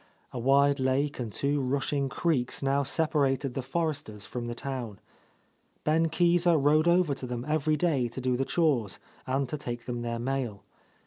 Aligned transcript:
A 0.31 0.39
wide 0.39 0.79
lake 0.79 1.19
and 1.19 1.31
two 1.31 1.61
rushing 1.61 2.09
creeks 2.09 2.63
now 2.63 2.81
separated 2.81 3.53
the 3.53 3.61
Forresters 3.61 4.25
front 4.25 4.47
the 4.47 4.55
town. 4.55 4.97
Ben 5.83 6.07
Keezer 6.09 6.57
rode 6.57 6.87
over 6.87 7.13
to 7.13 7.27
them 7.27 7.45
every 7.47 7.77
day 7.77 8.07
to 8.07 8.19
do 8.19 8.35
the 8.35 8.43
chores 8.43 8.97
and 9.27 9.47
to 9.47 9.59
take 9.59 9.85
them 9.85 10.01
their 10.01 10.17
mail. 10.17 10.63